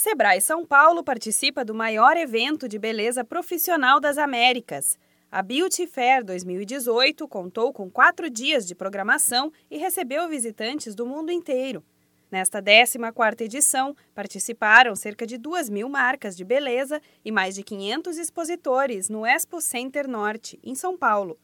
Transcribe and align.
Sebrae 0.00 0.40
São 0.40 0.64
Paulo 0.64 1.02
participa 1.02 1.64
do 1.64 1.74
maior 1.74 2.16
evento 2.16 2.68
de 2.68 2.78
beleza 2.78 3.24
profissional 3.24 3.98
das 3.98 4.16
Américas. 4.16 4.96
A 5.28 5.42
Beauty 5.42 5.88
Fair 5.88 6.22
2018 6.22 7.26
contou 7.26 7.72
com 7.72 7.90
quatro 7.90 8.30
dias 8.30 8.64
de 8.64 8.76
programação 8.76 9.52
e 9.68 9.76
recebeu 9.76 10.28
visitantes 10.28 10.94
do 10.94 11.04
mundo 11.04 11.32
inteiro. 11.32 11.82
Nesta 12.30 12.62
14ª 12.62 13.40
edição, 13.40 13.96
participaram 14.14 14.94
cerca 14.94 15.26
de 15.26 15.36
2 15.36 15.68
mil 15.68 15.88
marcas 15.88 16.36
de 16.36 16.44
beleza 16.44 17.02
e 17.24 17.32
mais 17.32 17.56
de 17.56 17.64
500 17.64 18.18
expositores 18.18 19.08
no 19.08 19.26
Expo 19.26 19.60
Center 19.60 20.06
Norte, 20.06 20.60
em 20.62 20.76
São 20.76 20.96
Paulo. 20.96 21.36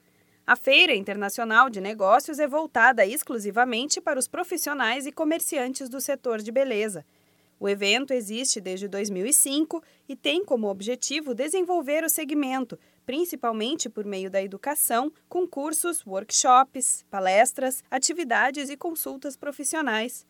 A 0.46 0.54
Feira 0.54 0.94
Internacional 0.94 1.68
de 1.68 1.80
Negócios 1.80 2.38
é 2.38 2.46
voltada 2.46 3.04
exclusivamente 3.04 4.00
para 4.00 4.16
os 4.16 4.28
profissionais 4.28 5.06
e 5.06 5.10
comerciantes 5.10 5.88
do 5.88 6.00
setor 6.00 6.40
de 6.40 6.52
beleza 6.52 7.04
o 7.58 7.68
evento 7.68 8.12
existe 8.12 8.60
desde 8.60 8.88
2005 8.88 9.82
e 10.08 10.16
tem 10.16 10.44
como 10.44 10.68
objetivo 10.68 11.34
desenvolver 11.34 12.04
o 12.04 12.08
segmento, 12.08 12.78
principalmente 13.06 13.88
por 13.88 14.04
meio 14.04 14.30
da 14.30 14.42
educação, 14.42 15.12
com 15.28 15.46
cursos, 15.46 16.04
workshops, 16.06 17.04
palestras, 17.10 17.82
atividades 17.90 18.70
e 18.70 18.76
consultas 18.76 19.36
profissionais. 19.36 20.26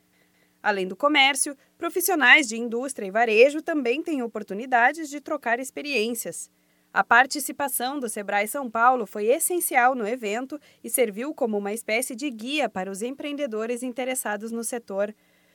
Além 0.62 0.88
do 0.88 0.96
comércio, 0.96 1.56
profissionais 1.76 2.48
de 2.48 2.56
indústria 2.56 3.06
e 3.06 3.10
varejo 3.10 3.60
também 3.60 4.02
têm 4.02 4.22
oportunidades 4.22 5.10
de 5.10 5.20
trocar 5.20 5.60
experiências. 5.60 6.50
A 6.94 7.02
participação 7.02 7.98
do 7.98 8.08
Sebrae 8.08 8.46
São 8.46 8.70
Paulo 8.70 9.04
foi 9.04 9.26
essencial 9.26 9.96
no 9.96 10.06
evento 10.06 10.60
e 10.82 10.88
serviu 10.88 11.34
como 11.34 11.58
uma 11.58 11.72
espécie 11.72 12.14
de 12.14 12.30
guia 12.30 12.68
para 12.68 12.90
os 12.90 13.02
empreendedores 13.02 13.82
interessados 13.82 14.52
no 14.52 14.62
setor. 14.62 15.12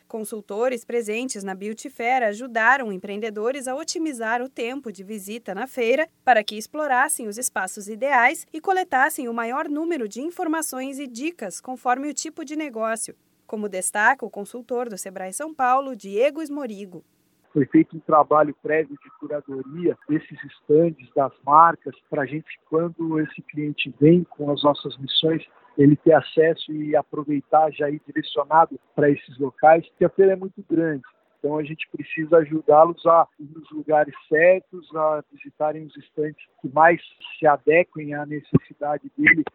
Consultores 0.10 0.84
presentes 0.84 1.44
na 1.44 1.54
Beauty 1.54 1.88
Fair 1.88 2.24
ajudaram 2.24 2.92
empreendedores 2.92 3.68
a 3.68 3.76
otimizar 3.76 4.42
o 4.42 4.50
tempo 4.50 4.92
de 4.92 5.04
visita 5.04 5.54
na 5.54 5.68
feira 5.68 6.10
para 6.26 6.44
que 6.44 6.58
explorassem 6.58 7.28
os 7.28 7.38
espaços 7.38 7.88
ideais 7.88 8.48
e 8.52 8.60
coletassem 8.60 9.30
o 9.30 9.34
maior 9.36 9.70
número 9.70 10.10
de 10.10 10.20
informações 10.20 10.98
e 10.98 11.06
dicas 11.06 11.62
conforme 11.62 12.10
o 12.10 12.14
tipo 12.14 12.44
de 12.44 12.56
negócio, 12.56 13.16
como 13.46 13.70
destaca 13.70 14.26
o 14.26 14.32
consultor 14.32 14.90
do 14.90 14.98
Sebrae 14.98 15.32
São 15.32 15.54
Paulo, 15.54 15.96
Diego 15.96 16.42
Esmorigo. 16.42 17.06
Foi 17.54 17.68
feito 17.68 17.96
um 17.96 18.00
trabalho 18.00 18.56
prévio 18.64 18.98
de 19.04 19.12
curadoria 19.20 19.96
desses 20.10 20.44
estandes, 20.44 21.08
das 21.16 21.34
marcas, 21.46 21.96
para 22.10 22.24
a 22.24 22.26
gente, 22.26 22.60
quando 22.68 23.20
esse 23.20 23.44
cliente 23.44 23.94
vem 24.02 24.24
com 24.24 24.50
as 24.50 24.64
nossas 24.64 24.98
missões, 24.98 25.46
ele 25.80 25.96
ter 25.96 26.14
acesso 26.14 26.74
e 26.74 26.94
aproveitar 26.94 27.72
já 27.72 27.90
ir 27.90 28.02
direcionado 28.06 28.78
para 28.94 29.10
esses 29.10 29.40
locais, 29.40 29.88
porque 29.88 30.04
a 30.04 30.10
feira 30.10 30.34
é 30.34 30.36
muito 30.36 30.62
grande. 30.70 31.04
Então 31.40 31.58
a 31.58 31.64
gente 31.64 31.88
precisa 31.90 32.38
ajudá-los 32.38 33.06
a 33.06 33.26
ir 33.40 33.50
nos 33.56 33.72
lugares 33.72 34.14
certos, 34.28 34.94
a 34.94 35.24
visitarem 35.32 35.86
os 35.86 35.96
estantes 35.96 36.46
que 36.62 36.68
mais 36.68 37.02
se 37.40 37.48
adequem 37.48 38.14
à 38.14 38.26
necessidade 38.26 39.10
dele. 39.18 39.46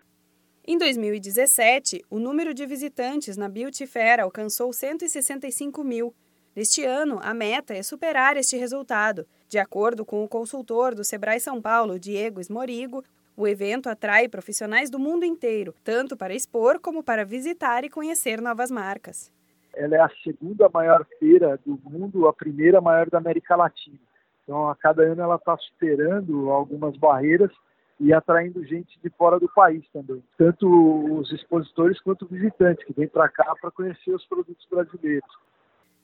Em 0.67 0.79
2017, 0.79 2.03
o 2.09 2.19
número 2.19 2.55
de 2.55 2.65
visitantes 2.65 3.37
na 3.37 3.47
Beauty 3.47 3.87
Fair 3.87 4.19
alcançou 4.19 4.73
165 4.73 5.85
mil. 5.85 6.15
Neste 6.57 6.83
ano, 6.83 7.21
a 7.23 7.35
meta 7.35 7.75
é 7.75 7.83
superar 7.83 8.39
este 8.39 8.57
resultado. 8.57 9.27
De 9.47 9.59
acordo 9.59 10.07
com 10.07 10.25
o 10.25 10.29
consultor 10.29 10.95
do 10.95 11.05
Sebrae 11.05 11.39
São 11.39 11.61
Paulo, 11.61 11.99
Diego 11.99 12.41
Esmorigo, 12.41 13.05
o 13.37 13.47
evento 13.47 13.89
atrai 13.89 14.29
profissionais 14.29 14.91
do 14.91 14.99
mundo 14.99 15.25
inteiro, 15.25 15.75
tanto 15.83 16.17
para 16.17 16.35
expor 16.35 16.79
como 16.81 17.03
para 17.03 17.25
visitar 17.25 17.85
e 17.85 17.91
conhecer 17.91 18.41
novas 18.41 18.71
marcas. 18.71 19.33
Ela 19.75 19.97
é 19.97 20.01
a 20.01 20.11
segunda 20.23 20.69
maior 20.73 21.05
feira 21.19 21.59
do 21.67 21.79
mundo, 21.83 22.29
a 22.29 22.33
primeira 22.33 22.81
maior 22.81 23.11
da 23.11 23.19
América 23.19 23.57
Latina. 23.57 23.99
Então, 24.43 24.69
a 24.69 24.77
cada 24.77 25.03
ano 25.03 25.21
ela 25.21 25.37
está 25.37 25.57
superando 25.57 26.51
algumas 26.51 26.97
barreiras 26.97 27.51
e 27.99 28.13
atraindo 28.13 28.65
gente 28.65 28.99
de 29.03 29.11
fora 29.11 29.39
do 29.39 29.49
país 29.49 29.85
também. 29.93 30.23
Tanto 30.37 30.67
os 31.19 31.33
expositores 31.33 32.01
quanto 32.01 32.27
visitantes 32.27 32.85
que 32.85 32.93
vêm 32.93 33.09
para 33.09 33.29
cá 33.29 33.55
para 33.61 33.71
conhecer 33.71 34.15
os 34.15 34.25
produtos 34.27 34.67
brasileiros. 34.71 35.31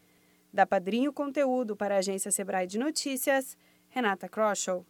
Da 0.53 0.66
Padrinho 0.66 1.15
Conteúdo 1.15 1.75
para 1.75 1.94
a 1.94 2.00
agência 2.00 2.31
Sebrae 2.31 2.66
de 2.66 2.78
Notícias, 2.78 3.56
Renata 3.89 4.28
Kroschel. 4.28 4.84